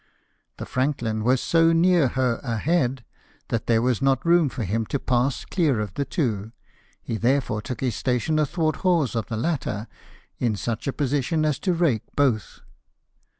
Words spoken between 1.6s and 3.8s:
near her ahead that